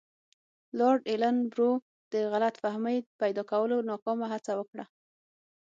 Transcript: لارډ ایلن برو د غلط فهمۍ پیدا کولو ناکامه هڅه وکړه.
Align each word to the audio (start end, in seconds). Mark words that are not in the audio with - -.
لارډ 0.77 1.01
ایلن 1.09 1.37
برو 1.51 1.71
د 2.13 2.15
غلط 2.31 2.55
فهمۍ 2.63 2.97
پیدا 3.21 3.43
کولو 3.51 3.77
ناکامه 3.89 4.27
هڅه 4.33 4.51
وکړه. 4.59 4.85